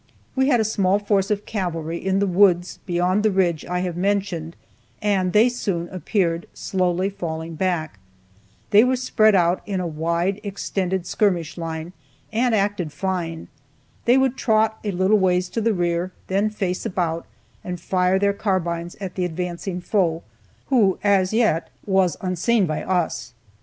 [0.35, 3.81] We had a small force of our cavalry in the woods beyond the ridge I
[3.81, 4.55] have mentioned,
[4.99, 7.99] and they soon appeared, slowly falling back.
[8.71, 11.93] They were spread out in a wide, extended skirmish line,
[12.33, 13.47] and acted fine.
[14.05, 17.27] They would trot a little ways to the rear, then face about,
[17.63, 20.23] and fire their carbines at the advancing foe,
[20.69, 23.33] who, as yet, was unseen by us.